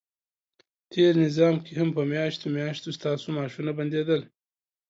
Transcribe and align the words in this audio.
تېر 0.91 1.11
نظام 1.25 1.55
کې 1.65 1.71
هم 1.79 1.89
په 1.97 2.01
میاشتو 2.13 2.47
میاشتو 2.57 2.89
ستاسو 2.97 3.25
معاشونه 3.35 3.71
بندیدل، 3.77 4.21